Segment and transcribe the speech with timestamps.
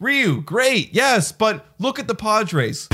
[0.00, 2.86] Ryu, great, yes, but look at the Padres.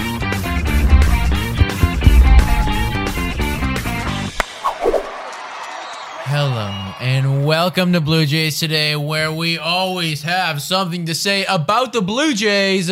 [6.26, 11.92] Hello and welcome to Blue Jays today, where we always have something to say about
[11.92, 12.90] the Blue Jays.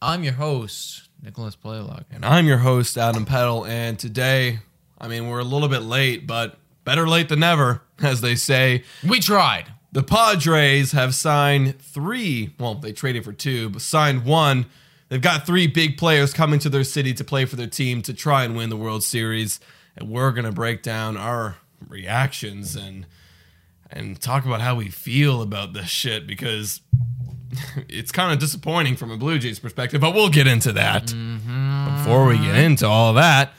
[0.00, 2.04] I'm your host, Nicholas Playlock.
[2.12, 4.60] And I'm your host, Adam Peddle, and today,
[5.00, 8.84] I mean, we're a little bit late, but better late than never, as they say.
[9.04, 9.72] We tried.
[9.96, 14.66] The Padres have signed three, well, they traded for two, but signed one.
[15.08, 18.12] They've got three big players coming to their city to play for their team to
[18.12, 19.58] try and win the World Series.
[19.96, 21.56] And we're going to break down our
[21.88, 23.06] reactions and
[23.90, 26.82] and talk about how we feel about this shit because
[27.88, 31.06] it's kind of disappointing from a Blue Jays perspective, but we'll get into that.
[31.06, 31.96] Mm-hmm.
[31.96, 33.54] Before we get into all that,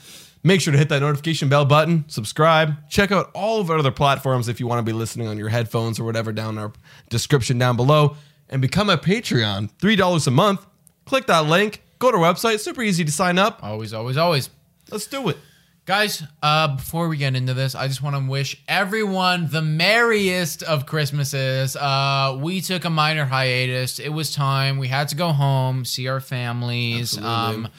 [0.47, 3.91] make sure to hit that notification bell button, subscribe, check out all of our other
[3.91, 6.73] platforms if you want to be listening on your headphones or whatever down in our
[7.09, 8.15] description down below,
[8.49, 9.69] and become a Patreon.
[9.79, 10.65] $3 a month.
[11.05, 13.59] Click that link, go to our website, super easy to sign up.
[13.63, 14.49] Always, always, always.
[14.89, 15.37] Let's do it.
[15.85, 20.61] Guys, uh, before we get into this, I just want to wish everyone the merriest
[20.63, 21.77] of Christmases.
[21.77, 23.97] Uh, we took a minor hiatus.
[23.97, 24.79] It was time.
[24.79, 27.69] We had to go home, see our families, um,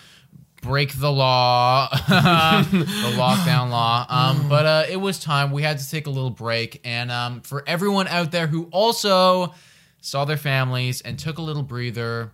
[0.60, 4.06] break the law, the lockdown law.
[4.08, 5.50] Um, but uh, it was time.
[5.50, 6.80] We had to take a little break.
[6.84, 9.54] And um, for everyone out there who also
[10.00, 12.32] saw their families and took a little breather,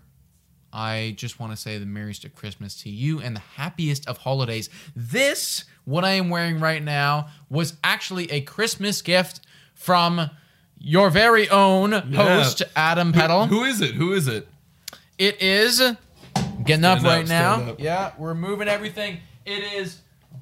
[0.72, 4.18] I just want to say the merriest of Christmas to you and the happiest of
[4.18, 4.68] holidays.
[4.96, 9.40] This, what I am wearing right now, was actually a Christmas gift
[9.74, 10.30] from
[10.78, 13.46] your very own host, Adam Peddle.
[13.46, 13.94] Who is it?
[13.94, 14.48] Who is it?
[15.16, 15.80] It is
[16.64, 17.54] getting up up, right now.
[17.70, 17.80] up.
[17.80, 19.18] Yeah, we're moving everything.
[19.44, 20.00] It is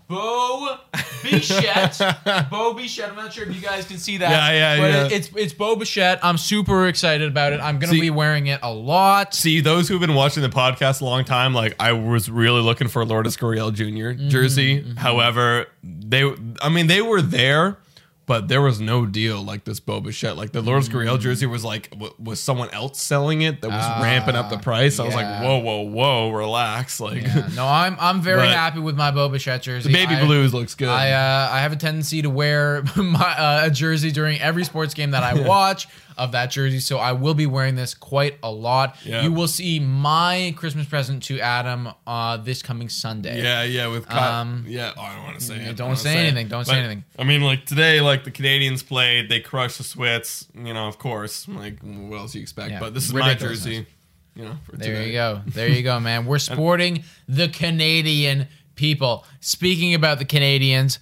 [0.09, 0.77] Bo
[1.23, 1.99] Bichette.
[2.51, 3.11] Bo Bichette.
[3.11, 4.31] I'm not sure if you guys can see that.
[4.31, 5.05] Yeah, yeah, but yeah.
[5.07, 6.21] it- it's it's Bo Bichette.
[6.23, 7.61] I'm super excited about it.
[7.61, 9.35] I'm gonna See- be wearing it a lot.
[9.35, 12.89] See, those who've been watching the podcast a long time, like I was really looking
[12.89, 14.85] for a Lourdes Gurriel junior Mm-hmm, jersey.
[14.97, 17.79] However, they, I mean, they were there,
[18.27, 20.37] but there was no deal like this Bo Bichette.
[20.37, 20.99] Like the Lourdes Mm-hmm.
[20.99, 24.59] Gurriel jersey was like, w- was someone else selling it that was ramping up the
[24.59, 24.99] price?
[25.01, 27.01] I was like, whoa, whoa, whoa, relax.
[27.01, 29.89] Like Yeah, no, I'm I'm very happy with my Bo Bichette jersey.
[29.89, 30.89] the baby I- blues looks good.
[30.89, 34.95] I uh, I have a tendency to wear my uh, a jersey during every sports
[34.95, 38.51] game that I watch of that jersey, so I will be wearing this quite a
[38.51, 38.97] lot.
[39.05, 39.23] Yeah.
[39.23, 43.43] You will see my Christmas present to Adam uh, this coming Sunday.
[43.43, 44.93] yeah, yeah, with Ky- Um, yeah.
[44.97, 45.77] Oh, I don't want to say yeah, it.
[45.77, 46.29] don't say it.
[46.29, 47.05] anything, don't say anything.
[47.19, 50.47] I mean, like today, like the Canadians played, they crushed the Swits.
[50.55, 51.47] You know, of course.
[51.49, 52.71] Like, what else you expect?
[52.73, 53.87] Yeah, but this is my jersey.
[54.35, 55.07] You know, for There today.
[55.09, 55.43] you go.
[55.47, 56.25] There you go, man.
[56.25, 59.27] We're sporting the Canadian people.
[59.41, 60.99] Speaking about the Canadians,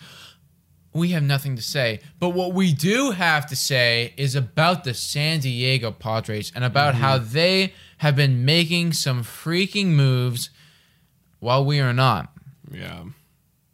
[0.93, 2.01] we have nothing to say.
[2.19, 6.95] But what we do have to say is about the San Diego Padres and about
[6.97, 7.33] how mm-hmm.
[7.33, 10.51] they have been making some freaking moves
[11.39, 12.33] while we are not.
[12.71, 13.05] Yeah,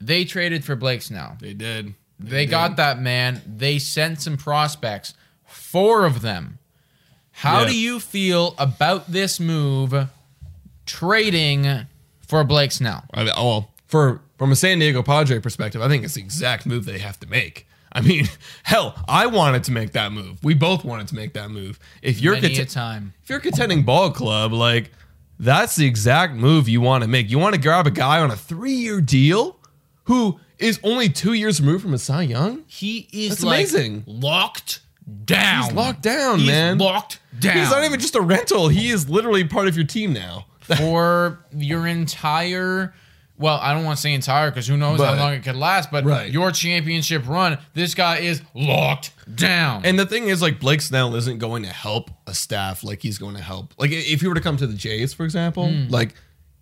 [0.00, 1.36] They traded for Blake Snell.
[1.40, 1.94] they did.
[2.18, 3.42] They got that man.
[3.46, 5.14] They sent some prospects,
[5.44, 6.58] four of them.
[7.30, 7.68] How Yeah.
[7.68, 10.08] do you feel about this move,
[10.86, 11.86] trading
[12.26, 13.04] for Blake Snell?
[13.12, 16.66] I mean, well, for from a San Diego Padre perspective, I think it's the exact
[16.66, 17.66] move they have to make.
[17.92, 18.26] I mean,
[18.64, 20.42] hell, I wanted to make that move.
[20.44, 21.78] We both wanted to make that move.
[22.02, 23.14] If you're a cont- time.
[23.22, 24.90] if you're contending ball club, like
[25.38, 27.30] that's the exact move you want to make.
[27.30, 29.56] You want to grab a guy on a three-year deal
[30.04, 32.64] who is only two years removed from a Cy Young.
[32.66, 34.04] He is That's like amazing.
[34.06, 34.80] locked
[35.24, 35.64] down.
[35.64, 36.78] He's locked down, He's man.
[36.78, 37.56] locked down.
[37.56, 38.68] He's not even just a rental.
[38.68, 40.46] He is literally part of your team now.
[40.78, 42.92] for your entire
[43.38, 45.56] well, I don't want to say entire because who knows But- how long it could
[45.56, 46.30] last, but Right.
[46.32, 49.84] your championship run, this guy is locked down.
[49.84, 53.18] And the thing is, like Blake Snell isn't going to help a staff like he's
[53.18, 53.74] going to help.
[53.78, 55.88] Like if he were to come to the Jays, for example, Hmm.
[55.88, 56.14] like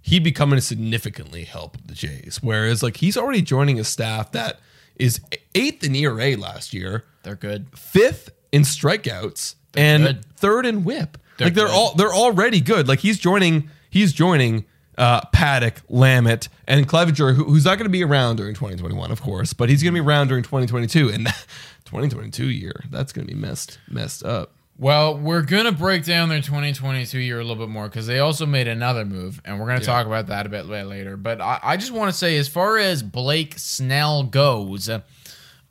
[0.02, 2.38] he'd be coming to significantly help the Jays.
[2.42, 4.60] Whereas like he's already joining a staff that
[4.96, 5.20] is
[5.54, 7.66] eighth in ERA last year, They're good.
[7.76, 10.24] fifth in strikeouts, and good.
[10.36, 11.18] third in WHIP.
[11.36, 11.74] They're like they're good.
[11.74, 12.86] all they're already good.
[12.86, 14.66] Like he's joining he's joining
[14.98, 19.20] uh, Paddock, Lamet, and Clevinger, who, who's not going to be around during 2021, of
[19.20, 21.10] course, but he's going to be around during 2022.
[21.10, 21.46] And that
[21.84, 24.52] 2022 year, that's going to be messed messed up.
[24.76, 28.44] Well, we're gonna break down their 2022 year a little bit more because they also
[28.44, 31.16] made another move, and we're gonna talk about that a bit later.
[31.16, 34.90] But I, I just want to say, as far as Blake Snell goes,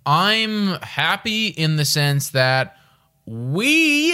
[0.06, 2.78] I'm happy in the sense that
[3.26, 4.14] we,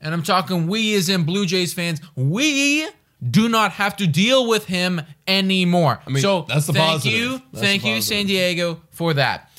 [0.00, 2.86] and I'm talking we as in Blue Jays fans, we
[3.30, 6.00] do not have to deal with him anymore.
[6.06, 7.18] I mean, so that's the thank positive.
[7.18, 8.00] you, That's thank you.
[8.00, 9.50] San Diego, for that.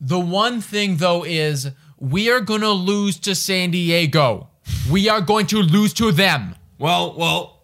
[0.00, 4.48] The one thing though is we are going to lose to San Diego.
[4.90, 6.56] We are going to lose to them.
[6.78, 7.62] Well, well,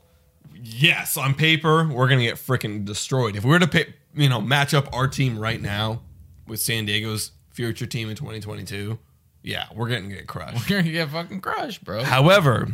[0.62, 3.36] yes, on paper we're going to get freaking destroyed.
[3.36, 6.02] If we were to you know match up our team right now
[6.46, 8.98] with San Diego's future team in 2022,
[9.42, 10.54] yeah, we're going to get crushed.
[10.70, 12.04] We're going to get fucking crushed, bro.
[12.04, 12.68] However,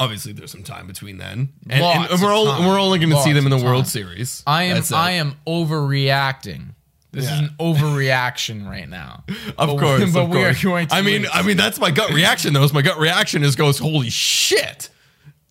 [0.00, 2.66] obviously there's some time between then, and, and- we're all, time.
[2.66, 3.90] we're only going to see them in the World time.
[3.90, 4.42] Series.
[4.46, 4.94] I am That's it.
[4.96, 6.74] I am overreacting.
[7.12, 7.34] This Yeah.
[7.34, 9.24] is an overreaction right now.
[9.28, 11.26] Of But- course, but of we are going to I mean.
[11.32, 12.52] I mean that's my gut reaction.
[12.52, 14.88] Though, is my gut reaction is goes, holy shit.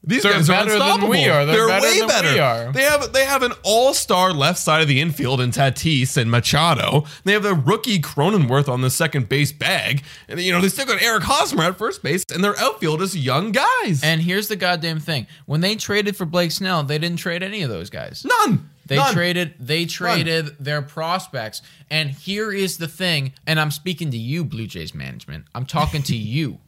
[0.08, 1.46] These They're guys are better than we are.
[1.46, 2.34] They're better way than better.
[2.34, 2.72] we are.
[2.72, 6.30] They have they have an all star left side of the infield in Tatis and
[6.30, 7.06] Machado.
[7.24, 10.86] They have the rookie Cronenworth on the second base bag, and you know they still
[10.86, 14.04] got Eric Hosmer at first base, and their outfield is young guys.
[14.04, 15.26] And here's the goddamn thing.
[15.48, 18.26] When they traded for Blake Snell, they didn't trade any of those guys.
[18.26, 18.70] none.
[18.88, 19.14] They None.
[19.16, 21.64] traded they traded their prospects.
[21.90, 25.46] And here is the thing, and I'm speaking to you, Blue Jays management.
[25.56, 26.60] I'm talking to you.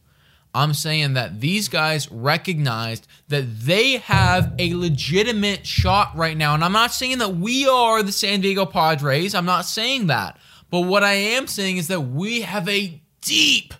[0.54, 6.54] I'm saying that these guys recognized that they have a legitimate shot right now.
[6.54, 9.34] And I'm not saying that we are the San Diego Padres.
[9.34, 10.38] I'm not saying that.
[10.70, 13.74] But what I am saying is that we have a deep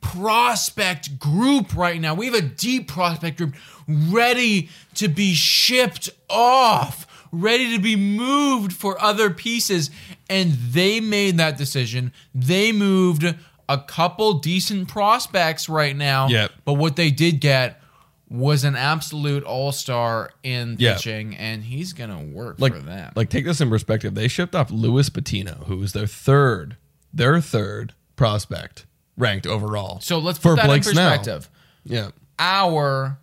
[0.00, 2.14] prospect group right now.
[2.14, 3.54] We have a deep prospect group
[3.88, 9.90] ready to be shipped off, ready to be moved for other pieces.
[10.28, 12.12] And they made that decision.
[12.34, 13.34] They moved
[13.72, 16.28] a couple decent prospects right now.
[16.28, 16.52] Yep.
[16.64, 17.80] But what they did get
[18.28, 20.94] was an absolute all star in Yeah.
[20.94, 23.12] pitching, and he's going to work like for them.
[23.14, 24.14] like take this in perspective.
[24.14, 26.76] They shipped off Luis Patino, who was their third,
[27.12, 28.86] their third prospect
[29.18, 30.00] ranked overall.
[30.00, 31.50] so let's for put that Blake in perspective.
[31.84, 33.18] Yeah, Our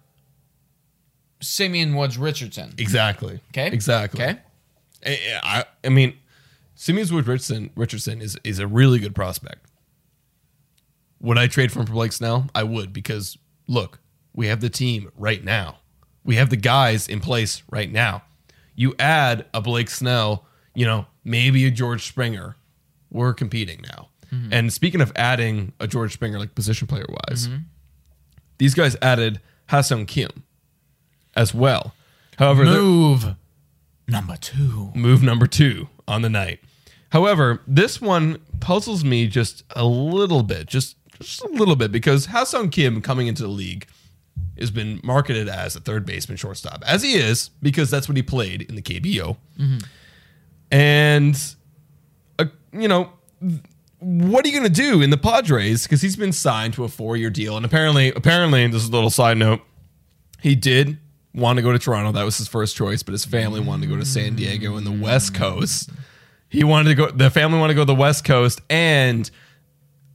[1.41, 2.73] Simeon Woods Richardson.
[2.77, 3.39] exactly.
[3.51, 3.67] Okay.
[3.67, 4.23] exactly.
[4.23, 4.39] Okay.
[5.05, 6.13] I, I, I mean,
[6.75, 9.65] Simeon Woods Richardson Richardson is is a really good prospect.
[11.21, 12.47] Would I trade for him for Blake Snell?
[12.55, 13.37] I would because
[13.67, 13.99] look,
[14.33, 15.77] we have the team right now.
[16.23, 18.23] We have the guys in place right now.
[18.75, 22.55] You add a Blake Snell, you know, maybe a George Springer.
[23.11, 24.09] We're competing now.
[24.31, 24.53] Mm-hmm.
[24.53, 27.63] And speaking of adding a George Springer, like position player wise, mm-hmm.
[28.57, 30.43] these guys added Ha-Seong Kim
[31.35, 31.93] as well.
[32.37, 33.35] However, Move
[34.07, 34.91] number two.
[34.95, 36.59] move number two on the night.
[37.11, 42.27] However, this one puzzles me just a little bit, just just a little bit, because
[42.27, 43.87] Ha-Seong Kim coming into the league
[44.57, 48.23] has been marketed as a third baseman shortstop, as he is, because that's what he
[48.23, 49.37] played in the KBO.
[50.71, 51.55] And,
[52.37, 53.11] uh, you know,
[53.99, 55.83] what are you going to do in the Padres?
[55.83, 58.91] Because he's been signed to a four year deal, and apparently, apparently, this is a
[58.91, 59.61] little side note.
[60.41, 60.97] He did
[61.33, 62.11] want to go to Toronto.
[62.11, 64.83] That was his first choice, but his family wanted to go to San Diego in
[64.83, 65.89] the West Coast.
[66.49, 67.11] He wanted to go.
[67.11, 69.29] The family wanted to go to the West Coast, and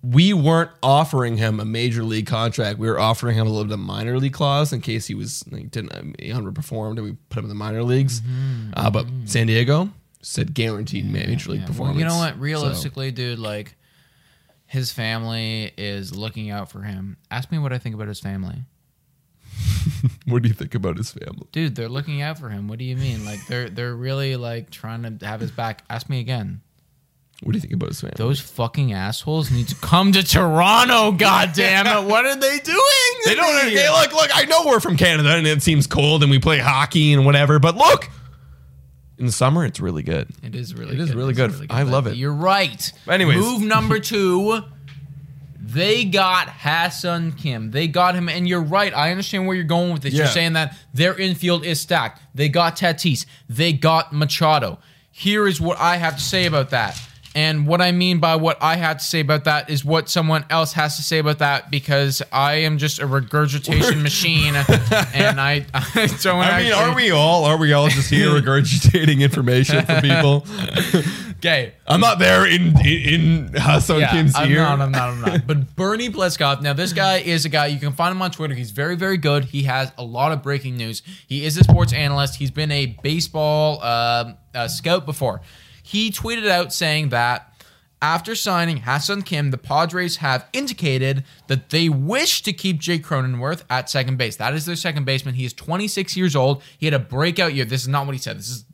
[0.05, 2.79] we weren't offering him a major league contract.
[2.79, 5.45] We were offering him a little bit of minor league clause in case he was
[5.51, 8.21] like, didn't uh, he underperformed, and we put him in the minor leagues.
[8.21, 8.73] Mm-hmm.
[8.77, 9.27] Uh, but mm-hmm.
[9.27, 9.89] San Diego
[10.21, 11.99] said guaranteed major league Yeah, well, performance.
[11.99, 12.35] you know what?
[12.35, 13.77] So- Realistically, dude, like
[14.67, 17.17] his family is looking out for him.
[17.31, 18.65] Ask me what I think about his family.
[20.27, 21.47] what do you think about his family?
[21.53, 22.69] Dude, they're looking out for him.
[22.69, 23.25] What do you mean?
[23.25, 25.85] Like they're they're really like trying to have his back.
[25.89, 26.61] Ask me again.
[27.43, 28.15] What do you think about his family?
[28.17, 31.13] Those fucking assholes need to come to Toronto.
[31.13, 32.09] God damn it!
[32.09, 32.79] What are they doing?
[33.25, 33.67] They don't.
[33.67, 33.73] me?
[33.75, 34.31] Hey, look, look.
[34.35, 37.59] I know we're from Canada and it seems cold and we play hockey and whatever,
[37.59, 38.09] but look,
[39.19, 40.29] in the summer it's really good.
[40.43, 40.95] It is really.
[40.95, 41.17] It is good.
[41.17, 41.71] really It's good.
[41.71, 42.17] I love it.
[42.17, 42.93] You're right.
[43.09, 43.39] Anyways.
[43.39, 44.63] move number two.
[45.67, 47.71] They got Ha-Seong Kim.
[47.71, 48.95] They got him, and you're right.
[48.95, 50.13] I understand where you're going with this.
[50.15, 52.21] You're saying that their infield is stacked.
[52.35, 53.25] They got Tatis.
[53.49, 54.79] They got Machado.
[55.11, 57.01] Here is what I have to say about that.
[57.37, 60.45] And what I mean by what I have to say about that is what someone
[60.51, 65.67] else has to say about that because I am just a regurgitation machine, and I,
[65.75, 66.27] I don't.
[66.41, 67.45] I mean, actually- are we all?
[67.45, 70.47] Are we all just here regurgitating information for people?
[71.45, 71.75] Okay.
[71.87, 74.57] I'm not there in in, in Ha-Seong Kim's I'm ear.
[74.63, 75.47] not, I'm not, I'm not.
[75.47, 78.55] But Bernie Pleskoff, now this guy is a guy, you can find him on Twitter.
[78.55, 79.45] He's very, very good.
[79.45, 81.03] He has a lot of breaking news.
[81.27, 82.37] He is a sports analyst.
[82.37, 85.43] He's been a baseball uh, uh, scout before.
[85.87, 87.53] He tweeted out saying that
[88.01, 93.65] after signing Ha-Seong Kim, the Padres have indicated that they wish to keep Jake Cronenworth
[93.69, 94.37] at second base.
[94.37, 95.35] That is their second baseman.
[95.35, 96.63] He is 26 years old.
[96.79, 97.67] He had a breakout year.
[97.67, 98.39] This is not what he said.
[98.39, 98.65] This is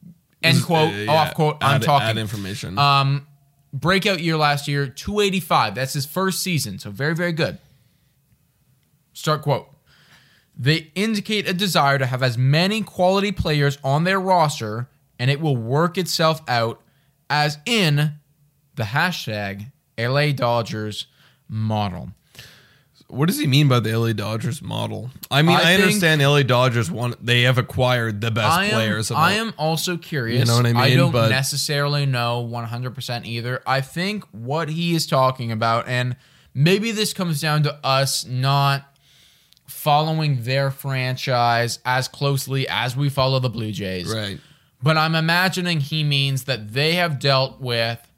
[0.40, 1.56] end quote, Uh, yeah, off quote.
[1.60, 2.78] I'm talking Add information.
[2.78, 3.26] Um,
[3.72, 5.74] breakout year last year, 285.
[5.74, 7.58] That's his first season, so very, very good.
[9.14, 9.68] Start quote.
[10.56, 14.88] They indicate a desire to have as many quality players on their roster,
[15.18, 16.80] and it will work itself out
[17.30, 18.12] as in
[18.74, 21.06] the hashtag LA Dodgers
[21.48, 22.10] model.
[23.08, 25.10] what does he mean by the LA Dodgers model?
[25.30, 28.70] I mean, I I, understand LA Dodgers want they have acquired the best I am,
[28.72, 29.10] players.
[29.10, 30.40] Of I am also curious.
[30.40, 30.82] You know what I mean?
[30.82, 33.62] I don't But- necessarily know 100% either.
[33.66, 36.16] I think what he is talking about, and
[36.54, 38.86] maybe this comes down to us not
[39.66, 44.12] following their franchise as closely as we follow the Blue Jays.
[44.12, 44.38] right.
[44.82, 48.10] But I'm imagining he means that they have dealt with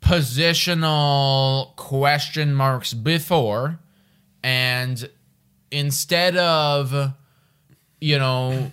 [0.00, 3.78] positional question marks before,
[4.42, 5.08] and
[5.70, 7.14] instead of,
[8.00, 8.72] you know,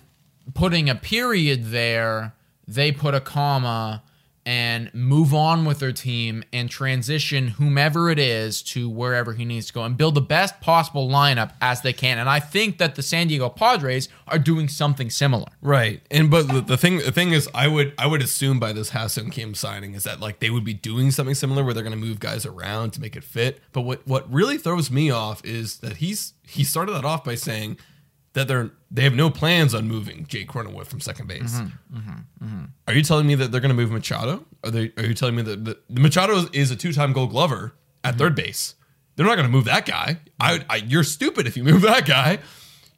[0.52, 2.34] putting a period there,
[2.66, 4.02] they put a comma
[4.50, 9.68] and move on with their team and transition whomever it is to wherever he needs
[9.68, 12.18] to go and build the best possible lineup as they can.
[12.18, 15.46] And I think that the San Diego Padres are doing something similar.
[15.62, 16.02] Right.
[16.10, 19.30] And but the, thing the thing is I would I would assume by this Ha-Seong
[19.30, 22.04] Kim signing is that like they would be doing something similar where they're going to
[22.04, 23.60] move guys around to make it fit.
[23.70, 27.36] But what what really throws me off is that he's he started that off by
[27.36, 27.78] saying
[28.32, 31.54] that they're they have no plans on moving Jake Cronenworth from second base.
[31.54, 32.64] Mm-hmm, mm-hmm, mm-hmm.
[32.88, 34.44] Are you telling me that they're going to move Machado?
[34.64, 38.16] Are they are you telling me that, the, Machado is a two-time gold glover at
[38.16, 38.74] third base?
[39.16, 40.18] They're not going to move that guy.
[40.38, 42.38] I, I you're stupid if you move that guy.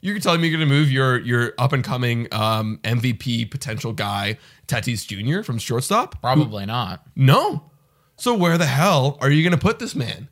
[0.01, 3.93] You're telling me you're going to move your your up and coming um, MVP potential
[3.93, 5.43] guy Tatis Jr.
[5.43, 6.21] from shortstop?
[6.21, 7.07] Probably not.
[7.15, 7.71] No.
[8.17, 10.29] So where the hell are you going to put this man?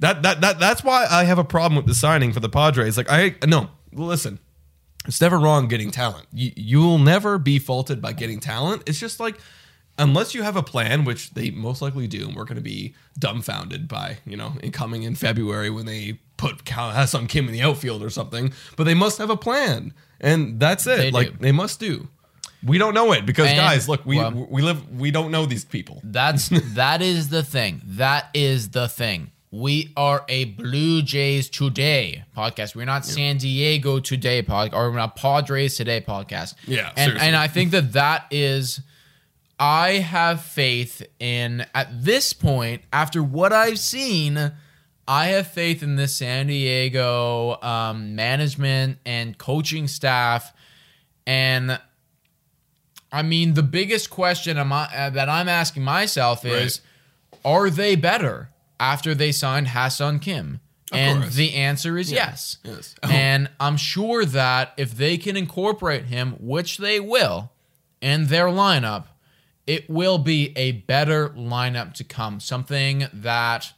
[0.00, 2.96] That that that that's why I have a problem with the signing for the Padres.
[2.96, 4.38] Like I no, listen.
[5.06, 6.26] It's never wrong getting talent.
[6.32, 8.82] You you'll never be faulted by getting talent.
[8.86, 9.38] It's just like
[9.98, 12.94] unless you have a plan, which they most likely do, and we're going to be
[13.18, 17.46] dumbfounded by you know in coming in February when they put Cal has some Kim
[17.46, 18.52] in the outfield or something.
[18.76, 20.96] But they must have a plan, and that's it.
[20.98, 21.36] They like do.
[21.40, 22.08] they must do.
[22.64, 25.46] We don't know it because And- guys, look, we well- we live we don't know
[25.46, 26.00] these people.
[26.04, 27.82] That's that is the thing.
[27.84, 29.32] That is the thing.
[29.54, 32.74] We are a Blue Jays Today podcast.
[32.74, 36.54] We're not San Diego Today podcast, or we're not Padres Today podcast.
[36.66, 37.28] Yeah, and seriously.
[37.28, 38.80] and I think that that is.
[39.60, 44.52] I have faith in at this point after what I've seen.
[45.06, 50.54] I have faith in the San Diego um, management and coaching staff,
[51.26, 51.78] and
[53.12, 56.80] I mean the biggest question I, uh, that I'm asking myself is,
[57.44, 58.48] are they better
[58.82, 60.60] after they signed Ha-Seong Kim?
[60.90, 61.34] Of and course.
[61.36, 62.58] the answer is yes.
[62.64, 62.94] Yes.
[63.02, 67.52] And I'm sure that if they can incorporate him, which they will,
[68.02, 69.04] in their lineup,
[69.66, 72.40] it will be a better lineup to come.
[72.40, 73.72] Something that,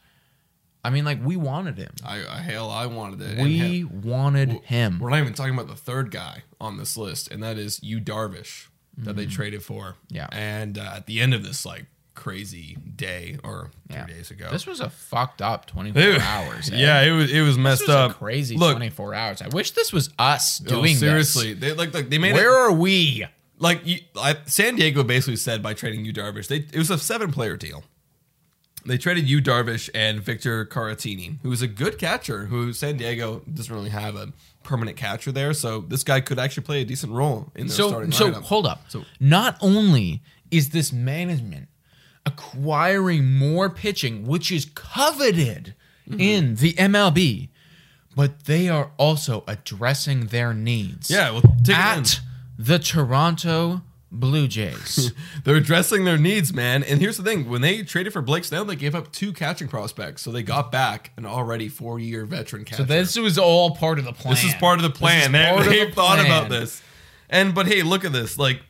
[0.83, 1.93] I mean, like we wanted him.
[2.03, 3.41] I, I hell, I wanted it.
[3.41, 4.99] We wanted him.
[4.99, 8.01] We're not even talking about the third guy on this list, and that is Yu
[8.01, 9.95] Darvish that they traded for.
[10.09, 10.27] Yeah.
[10.31, 11.85] And uh, at the end of this like
[12.15, 14.07] crazy day or three Yeah.
[14.07, 16.17] days ago, This was a fucked up 24 Ew.
[16.19, 16.69] hours.
[16.71, 16.77] eh?
[16.77, 18.17] Yeah, it was it was messed was up.
[18.17, 19.41] crazy Look, 24 hours.
[19.41, 21.69] I wish this was us no, doing seriously, this.
[21.71, 23.25] they like like they made Where it are we?
[23.59, 26.97] like you, I, San Diego basically said by trading Yu Darvish, they it was a
[26.97, 27.83] seven player deal.
[28.87, 32.45] They traded Yu Darvish and Victor Caratini, who is a good catcher.
[32.45, 34.31] Who San Diego doesn't really have a
[34.61, 37.87] permanent catcher there, so this guy could actually play a decent role in their So,
[37.87, 38.43] starting so lineup.
[38.43, 38.85] hold up.
[38.89, 41.67] So- not only is this management
[42.25, 45.75] acquiring more pitching, which is coveted
[46.07, 46.19] Mm-hmm.
[46.19, 47.49] in the MLB,
[48.15, 51.09] but they are also addressing their needs.
[51.09, 51.41] Yeah, well,
[51.73, 52.19] at
[52.59, 55.11] the Toronto Blue Jays.
[55.43, 56.83] They're addressing their needs, man.
[56.83, 59.67] And here's the thing: when they traded for Blake Snell, they gave up two catching
[59.67, 62.83] prospects, so they got back an already four-year veteran catcher.
[62.83, 64.35] so this was all part of the plan.
[64.35, 65.31] This is part of the plan.
[65.31, 66.27] They, part of they've the thought plan.
[66.27, 66.83] about this.
[67.31, 68.37] And but hey, look at this.
[68.37, 68.61] Like,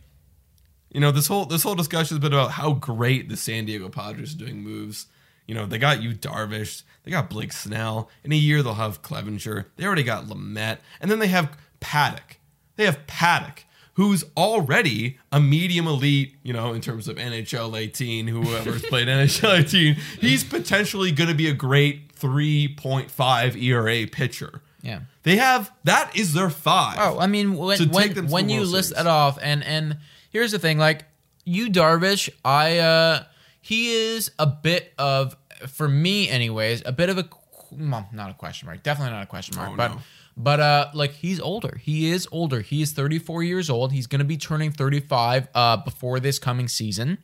[0.96, 3.90] you know, this whole this whole discussion has been about how great the San Diego
[3.90, 5.08] Padres are doing moves.
[5.46, 8.10] You know, they got Yu Darvish, they got Blake Snell.
[8.24, 9.66] In a year, they'll have Clevinger.
[9.76, 12.38] They already got Lamet, and then they have Paddock.
[12.78, 16.36] They have Paddock, who's already a medium elite.
[16.44, 21.36] You know, in terms of NHL 18, whoever's played NHL 18, he's potentially going to
[21.36, 24.62] be a great 3.5 ERA pitcher.
[24.82, 25.02] Yeah.
[25.24, 26.98] They have that is their five.
[27.00, 29.04] Oh, I mean, when To take when, them to when you World list Series.
[29.04, 29.98] that off, and and
[30.36, 31.06] here's the thing, like
[31.46, 33.24] Yu Darvish, I uh
[33.62, 35.36] he is a bit of
[35.68, 37.26] for me, anyways, a bit of a
[37.72, 39.98] well, not a question mark, definitely not a question mark, Oh, but no.
[40.36, 41.78] but uh like he's older.
[41.82, 42.60] He is older.
[42.62, 43.92] He is 34 years old.
[43.94, 47.18] He's gonna be turning 35 uh before this coming season.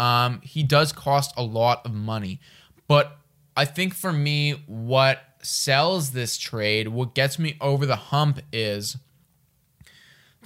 [0.00, 2.40] Um, he does cost a lot of money,
[2.86, 3.18] but
[3.56, 8.96] I think for me, what sells this trade, what gets me over the hump is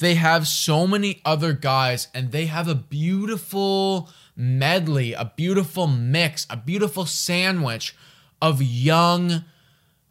[0.02, 6.46] they have so many other guys and they have a beautiful medley, a beautiful mix,
[6.50, 7.94] a beautiful sandwich
[8.40, 9.44] of young,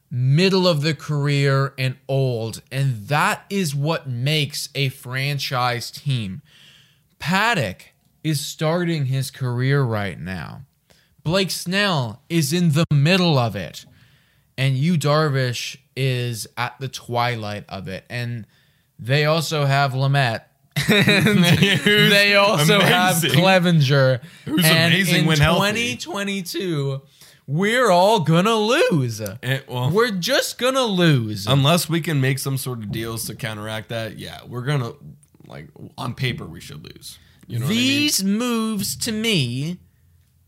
[0.10, 2.62] middle of the career, and old.
[2.72, 6.42] And that is what makes a franchise team.
[7.20, 7.90] Paddock
[8.24, 10.62] is starting his career right now.
[11.24, 13.86] Blake Snell is in the middle of it.
[14.58, 18.06] And Yu Darvish is at the twilight of it.
[18.10, 18.48] And
[19.02, 20.44] they also have Lamet.
[20.88, 23.16] Who's they also have.
[23.18, 24.22] Clevinger.
[24.46, 25.96] Who's and amazing in when healthy.
[25.98, 27.02] 2022,
[27.48, 29.20] we're all gonna lose.
[29.20, 31.46] Eh, well, We're just gonna lose.
[31.48, 34.94] unless we can make some sort of deals to counteract that, yeah, we're gonna
[35.48, 37.20] like on paper we should lose.
[37.48, 39.80] You know These moves to me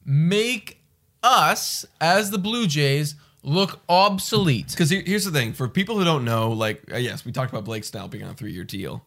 [0.05, 0.79] make
[1.21, 4.69] us, as the Blue Jays, look obsolete.
[4.71, 7.65] Because here's the thing: for people who don't know, like uh, yes, we talked about
[7.65, 9.03] Blake Snell being on a three-year deal.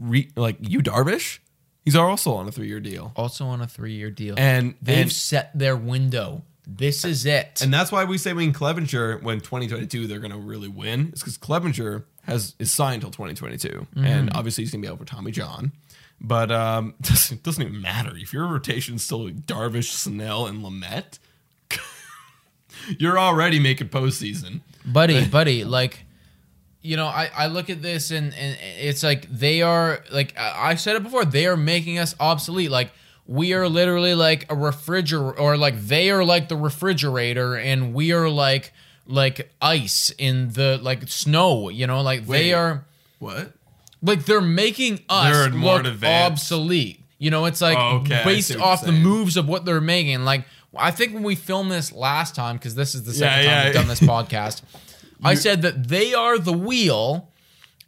[0.00, 1.38] Re, like you, Darvish,
[1.84, 5.56] he's also on a three-year deal, Also on a three-year deal, and they've and, set
[5.56, 6.42] their window.
[6.66, 7.62] This is it.
[7.62, 11.38] and that's why we say when Clevinger, when 2022 they're gonna really win, is because
[11.38, 14.04] Clevinger has is signed till 2022, Mm-hmm.
[14.04, 15.72] and obviously he's gonna be out for Tommy John.
[16.20, 21.20] But um, doesn't doesn't even matter if your rotation's still like Darvish, Snell, and Lamet.
[22.98, 24.60] You're already making postseason.
[24.84, 26.04] buddy, buddy, like
[26.80, 30.76] you know, I, I look at this and, and it's like they are like I
[30.76, 32.70] said it before, they are making us obsolete.
[32.70, 32.92] Like
[33.26, 38.12] we are literally like a refrigerator or like they are like the refrigerator and we
[38.12, 38.72] are like
[39.06, 42.38] like ice in the like snow, you know, like Wait.
[42.38, 42.84] they are
[43.18, 43.52] What?
[44.02, 47.00] like they're making us They're look obsolete.
[47.18, 50.24] You know, it's like Oh, okay, based off the moves of what they're making.
[50.24, 50.44] Like
[50.76, 53.54] I think when we filmed this last time, because this is the second Yeah, time
[53.60, 53.64] yeah.
[53.66, 54.62] we've done this podcast,
[55.22, 57.32] I said that they are the wheel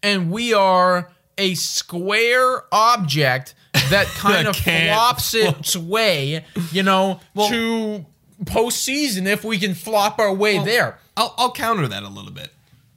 [0.02, 3.54] and we are a square object
[3.90, 8.04] that kind of flops its way, you know, to
[8.44, 10.98] postseason if we can flop our way there.
[11.16, 12.50] I'll, I'll counter that a little bit.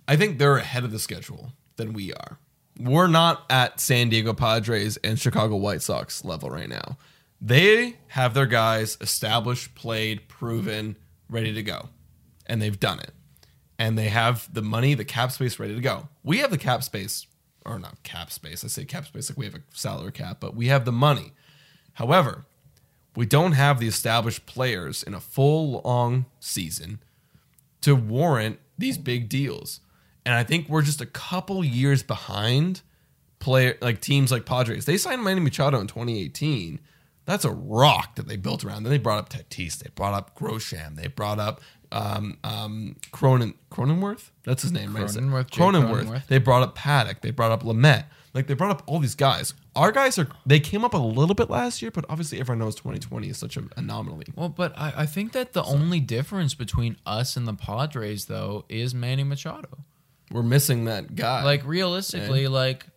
[0.08, 2.38] I think they're ahead of the schedule than we are.
[2.80, 6.98] We're not at San Diego Padres and Chicago White Sox level right now.
[7.46, 10.96] They have their guys established, played, proven,
[11.30, 11.90] ready to go.
[12.46, 13.12] And they've done it.
[13.78, 16.08] And they have the money, the cap space ready to go.
[16.24, 17.28] We have the cap space,
[17.66, 18.64] or not cap space.
[18.64, 21.34] I say cap space like we have a salary cap, but we have the money.
[21.96, 22.46] However,
[23.14, 27.00] we don't have the established players in a full long season
[27.82, 29.82] to warrant these big deals.
[30.26, 32.84] And I think we're just a couple years behind
[33.40, 34.86] player like teams like Padres.
[34.86, 36.80] They signed Manny Machado in 2018.
[37.26, 38.84] That's a rock that they built around.
[38.84, 39.78] Then they brought up Tatis.
[39.78, 40.96] They brought up Grisham.
[40.96, 44.32] They brought up um, um, Cronin Cronenworth.
[44.44, 45.06] That's his name, right?
[45.06, 46.06] Cronenworth, Cronenworth.
[46.06, 46.28] Cronenworth.
[46.28, 47.22] They brought up Paddock.
[47.22, 48.06] They brought up Lamet.
[48.34, 49.54] Like they brought up all these guys.
[49.76, 52.76] Our guys are they came up a little bit last year, but obviously everyone knows
[52.76, 54.26] 2020 is such an anomaly.
[54.36, 58.66] Well, but I, I think that the only difference between us and the Padres, though,
[58.70, 59.86] is Manny Machado.
[60.32, 61.44] We're missing that guy.
[61.44, 62.88] Like realistically, like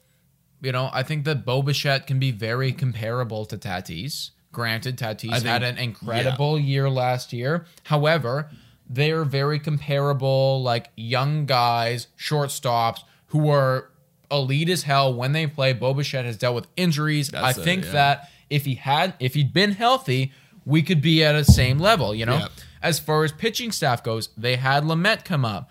[0.62, 4.30] you know, I think that Bo Bichette can be very comparable to Tatis.
[4.52, 7.66] Granted, Tatis think- had an incredible year last year.
[7.84, 8.50] However,
[8.88, 13.90] they're very comparable, like young guys, shortstops who are
[14.30, 15.72] elite as hell when they play.
[15.72, 17.28] Bo Bichette has dealt with injuries.
[17.30, 17.92] That's I it, think yeah.
[17.92, 20.32] that if he had, if he'd been healthy,
[20.64, 22.14] we could be at a same level.
[22.14, 22.50] You know, Yep.
[22.82, 25.68] as far as pitching staff goes, they had Lamet come up.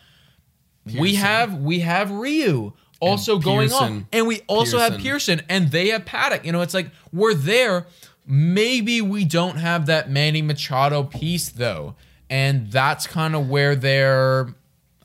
[1.00, 5.40] We have we have Ryu also going on, and we also have Pearson.
[5.40, 6.46] Pearson, and they have Paddock.
[6.46, 7.88] You know, it's like we're there.
[8.26, 11.96] Maybe we don't have that Manny Machado piece though,
[12.30, 14.48] and that's kind of where they're,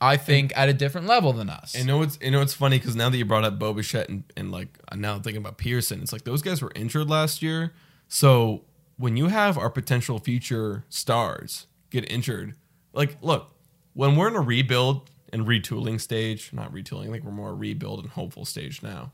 [0.00, 1.74] I think, at a different level than us.
[1.74, 3.74] And you know it's you know it's funny because now that you brought up Bo
[3.74, 7.10] Bichette and, and like I'm now thinking about Pearson, it's like those guys were injured
[7.10, 7.72] last year.
[8.08, 8.62] So
[8.96, 12.54] when you have our potential future stars get injured,
[12.92, 13.54] like look,
[13.94, 18.00] when we're in a rebuild and retooling stage, not retooling, I think we're more rebuild
[18.00, 19.12] and hopeful stage now.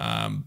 [0.00, 0.46] Um,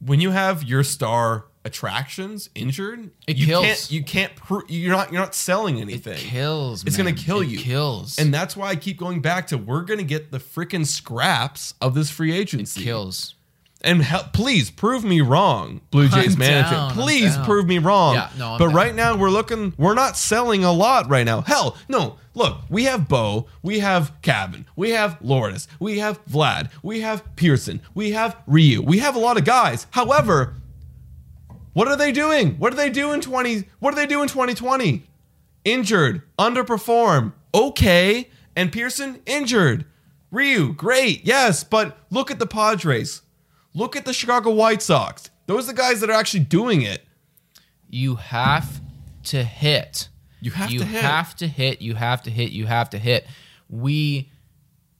[0.00, 3.64] when you have your star attractions injured, It you kills.
[3.66, 6.14] can't you can't pr- you're not you're not selling anything.
[6.14, 6.84] It kills.
[6.84, 7.58] It's gonna kill It you.
[7.58, 8.18] Kills.
[8.18, 11.94] And that's why I keep going back to we're gonna get the freaking scraps of
[11.94, 12.82] this free agency.
[12.84, 13.34] kills.
[13.82, 16.70] And help, please prove me wrong, Blue Jays I'm management.
[16.72, 18.14] down, please prove me wrong.
[18.16, 18.74] Yeah, no, but down.
[18.74, 21.42] right now we're looking, we're not selling a lot right now.
[21.42, 22.16] Hell, no.
[22.34, 27.24] Look, we have Bo, we have Cavan, we have Lourdes, we have Vlad, we have
[27.36, 29.86] Pearson, we have Ryu, we have a lot of guys.
[29.90, 30.54] However,
[31.72, 32.54] what are they doing?
[32.54, 33.62] What do they do in 20?
[33.78, 35.04] What do they do in 2020?
[35.64, 37.32] Injured, underperform.
[37.54, 38.30] Okay.
[38.56, 39.84] And Pearson injured.
[40.32, 41.24] Ryu, great.
[41.24, 43.22] Yes, but look at the Padres.
[43.78, 45.30] Look at the Chicago White Sox.
[45.46, 47.06] Those are the guys that are actually doing it.
[47.88, 48.80] You have
[49.26, 50.08] to hit.
[50.40, 51.00] You have you to hit.
[51.00, 51.80] have to hit.
[51.80, 52.50] You have to hit.
[52.50, 53.24] You have to hit.
[53.70, 54.32] We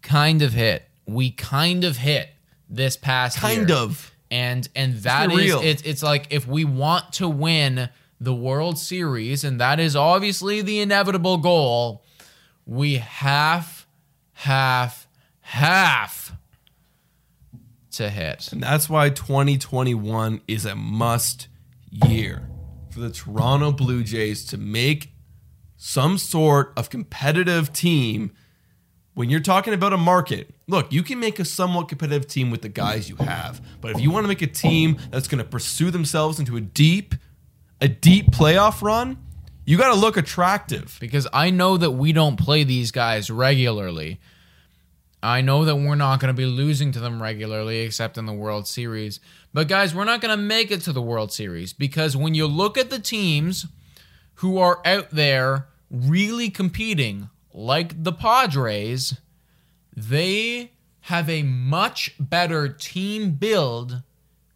[0.02, 0.84] kind of hit.
[1.06, 2.30] We kind of hit
[2.70, 3.78] this past Kind year.
[3.78, 4.14] of.
[4.30, 7.88] And and that is it's it's like if we want to win
[8.20, 12.04] the World Series, and that is obviously the inevitable goal,
[12.64, 13.86] we have,
[14.34, 15.08] have,
[15.40, 16.37] have
[17.98, 18.50] to hit.
[18.52, 21.48] And that's why 2021 is a must
[21.90, 22.48] year
[22.90, 25.12] for the Toronto Blue Jays to make
[25.76, 28.32] some sort of competitive team.
[29.14, 32.62] When you're talking about a market, look, you can make a somewhat competitive team with
[32.62, 33.60] the guys you have.
[33.80, 36.60] But if you want to make a team that's going to pursue themselves into a
[36.60, 37.14] deep,
[37.80, 39.18] a deep playoff run,
[39.64, 40.96] you got to look attractive.
[41.00, 44.20] because I know that we don't play these guys regularly.
[45.22, 48.32] I know that we're not going to be losing to them regularly except in the
[48.32, 49.18] World Series.
[49.52, 52.46] But guys, we're not going to make it to the World Series because when you
[52.46, 53.66] look at the teams
[54.34, 59.16] who are out there really competing, like the Padres,
[59.96, 64.02] they have a much better team build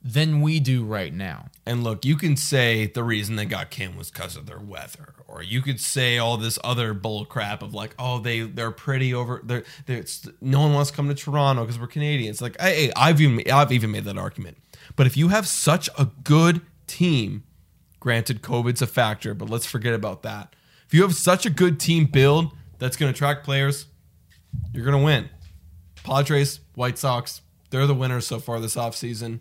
[0.04, 1.46] than we do right now.
[1.64, 5.14] And look, you can say the reason they got Kim was because of their weather,
[5.28, 9.14] or you could say all this other bull crap of like, oh, they they're pretty
[9.14, 9.42] over.
[9.86, 12.42] It's, no one wants to come to Toronto because we're Canadians.
[12.42, 14.58] Like, hey, I've even I've even made that argument.
[14.96, 17.44] But if you have such a good team,
[18.00, 20.54] granted, COVID's a factor, but let's forget about that.
[20.86, 23.86] If you have such a good team build that's going to attract players,
[24.72, 25.30] you're going to win.
[26.02, 29.40] Padres, White Sox, they're the winners so far this offseason.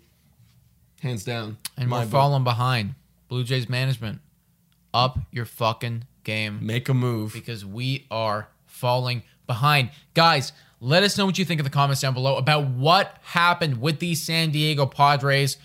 [1.01, 1.57] Hands down.
[1.77, 2.95] And My we're falling behind.
[3.27, 4.19] Blue Jays management,
[4.93, 7.33] up your fucking game Make a move.
[7.33, 9.91] because we are falling behind.
[10.13, 13.79] Guys, let us know what you think in the comments down below about what happened
[13.81, 15.57] with these San Diego Padres.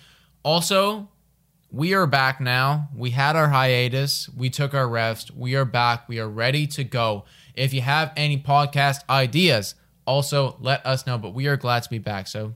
[0.43, 1.09] Also,
[1.71, 2.87] we are back now.
[2.95, 4.29] We had our hiatus.
[4.29, 5.35] We took our rest.
[5.35, 6.07] We are back.
[6.07, 7.25] We are ready to go.
[7.53, 11.17] If you have any podcast ideas, also let us know.
[11.17, 12.27] But we are glad to be back.
[12.27, 12.53] So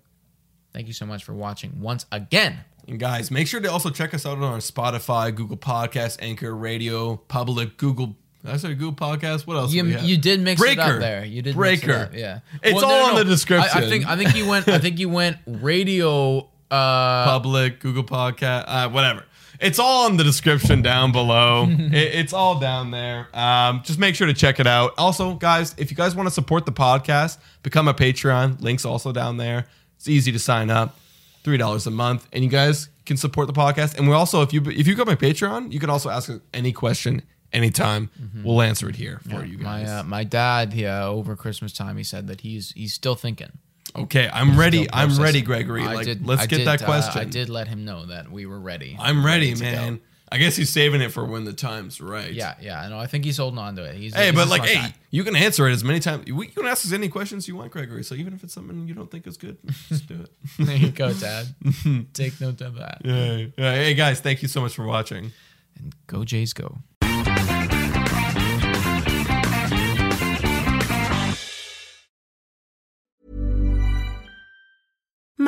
[0.72, 2.62] thank you so much for watching once again.
[2.88, 6.56] And guys, make sure to also check us out on our Spotify, Google Podcast, Anchor
[6.56, 8.16] Radio, Public, Google.
[8.44, 9.46] I say Google Podcast?
[9.46, 9.74] What else?
[9.74, 10.82] You, you did mix it Breaker.
[10.82, 11.24] up there.
[11.24, 11.88] You did Breaker.
[11.88, 12.40] Mix it yeah.
[12.64, 13.70] It's all in the description.
[13.74, 14.68] I, I think I think you went.
[14.68, 16.50] I think you went radio.
[16.72, 19.26] Uh, Public, Google Podcast, uh, whatever.
[19.60, 21.68] It's all in the description down below.
[21.70, 23.28] it, it's all down there.
[23.34, 24.94] Um, just make sure to check it out.
[24.98, 28.62] Also, guys, if you guys want to support the podcast, become a Patreon.
[28.62, 29.68] Links also down there.
[29.98, 30.98] It's easy to sign up.
[31.44, 33.98] Three dollars a month, and you guys can support the podcast.
[33.98, 36.72] And we also, if you if you go my Patreon, you can also ask any
[36.72, 38.10] question anytime.
[38.44, 39.90] We'll answer it here for you my guys.
[39.90, 43.52] uh, my dad, yeah, over Christmas time, he said that he's he's still thinking.
[43.96, 44.88] okay, I'm ready.
[44.94, 45.84] I'm ready, Gregory.
[45.84, 47.22] I Like, did- let's I get did, that uh, question.
[47.22, 48.96] I did let him know that we were ready.
[49.00, 49.96] I'm ready, man.
[49.98, 50.02] go.
[50.34, 52.32] I guess he's saving it for when the time's right.
[52.32, 52.80] Yeah, yeah.
[52.82, 52.98] I know.
[52.98, 53.96] I think he's holding on to it.
[53.96, 54.94] He's Hey, he's but like, hey, guy.
[55.10, 56.24] you can answer it as many times.
[56.26, 58.04] You can ask us any questions you want, Gregory.
[58.04, 59.58] So even if it's something you don't think is good,
[59.90, 60.32] just do it.
[60.66, 61.48] there you go, Dad.
[62.14, 63.02] Take note of that.
[63.04, 63.46] yeah.
[63.58, 63.76] yeah.
[63.76, 65.32] Hey, guys, thank you so much for watching.
[65.78, 66.78] And go Jays, go.